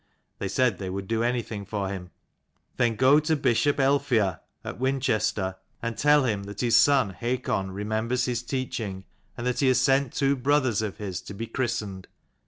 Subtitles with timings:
[0.39, 2.09] They said they would do anything for him.
[2.77, 8.25] "Then go to Bishop Aelfheah at Winchester; and tell him that his son Hakon remembers
[8.25, 9.05] his teaching,
[9.37, 12.07] and that he has sent two brothers of his to be christened.